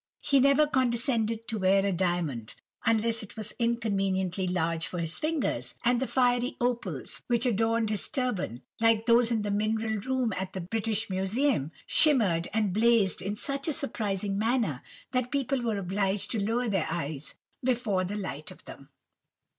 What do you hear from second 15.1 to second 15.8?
that people were